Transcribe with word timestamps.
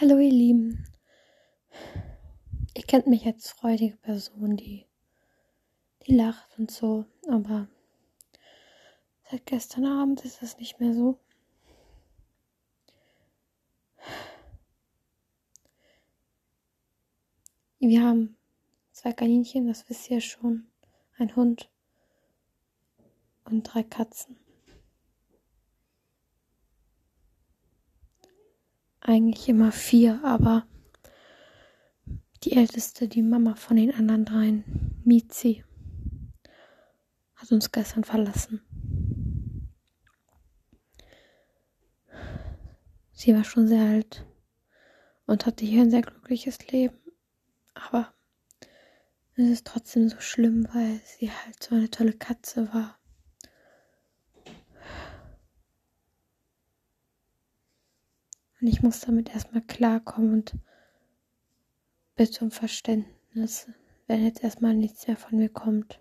Hallo 0.00 0.16
ihr 0.18 0.30
Lieben. 0.30 0.84
Ihr 2.76 2.84
kennt 2.84 3.08
mich 3.08 3.26
als 3.26 3.50
freudige 3.50 3.96
Person, 3.96 4.56
die, 4.56 4.86
die 6.06 6.14
lacht 6.14 6.56
und 6.56 6.70
so, 6.70 7.04
aber 7.28 7.66
seit 9.28 9.44
gestern 9.46 9.86
Abend 9.86 10.24
ist 10.24 10.40
es 10.40 10.56
nicht 10.58 10.78
mehr 10.78 10.94
so. 10.94 11.18
Wir 17.80 18.04
haben 18.04 18.36
zwei 18.92 19.12
Kaninchen, 19.12 19.66
das 19.66 19.90
wisst 19.90 20.08
ihr 20.10 20.20
schon, 20.20 20.68
ein 21.16 21.34
Hund 21.34 21.68
und 23.46 23.64
drei 23.64 23.82
Katzen. 23.82 24.36
Eigentlich 29.08 29.48
immer 29.48 29.72
vier, 29.72 30.20
aber 30.24 30.66
die 32.44 32.52
älteste, 32.52 33.08
die 33.08 33.22
Mama 33.22 33.54
von 33.54 33.76
den 33.76 33.94
anderen 33.94 34.24
dreien, 34.24 35.00
Mizi, 35.04 35.64
hat 37.34 37.50
uns 37.50 37.72
gestern 37.72 38.04
verlassen. 38.04 38.60
Sie 43.12 43.34
war 43.34 43.44
schon 43.44 43.66
sehr 43.66 43.84
alt 43.84 44.24
und 45.26 45.46
hatte 45.46 45.64
hier 45.64 45.82
ein 45.82 45.90
sehr 45.90 46.02
glückliches 46.02 46.70
Leben, 46.70 46.98
aber 47.74 48.12
es 49.34 49.48
ist 49.48 49.66
trotzdem 49.66 50.08
so 50.08 50.20
schlimm, 50.20 50.68
weil 50.72 51.00
sie 51.04 51.30
halt 51.30 51.62
so 51.62 51.74
eine 51.74 51.90
tolle 51.90 52.12
Katze 52.12 52.72
war. 52.72 52.97
Und 58.60 58.66
ich 58.66 58.82
muss 58.82 59.00
damit 59.00 59.30
erstmal 59.30 59.62
klarkommen 59.62 60.32
und 60.32 60.54
bitte 62.16 62.44
um 62.44 62.50
Verständnis, 62.50 63.68
wenn 64.06 64.24
jetzt 64.24 64.42
erstmal 64.42 64.74
nichts 64.74 65.06
mehr 65.06 65.16
von 65.16 65.38
mir 65.38 65.48
kommt. 65.48 66.00